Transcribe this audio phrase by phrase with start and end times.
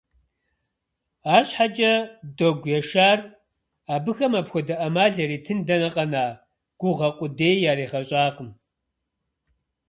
[1.35, 1.93] АрщхьэкӀэ
[2.37, 3.19] Догу Яшар
[3.95, 6.25] абыхэм апхуэдэ Ӏэмал яритын дэнэ къэна,
[6.79, 8.49] гугъэ къудеи яригъэщӀакъым.